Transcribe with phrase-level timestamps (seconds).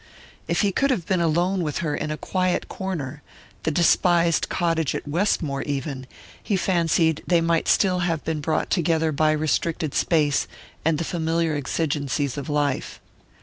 [0.47, 3.21] If he could have been alone with her in a quiet corner
[3.61, 6.07] the despised cottage at Westmore, even!
[6.41, 10.47] he fancied they might still have been brought together by restricted space
[10.83, 12.99] and the familiar exigencies of life.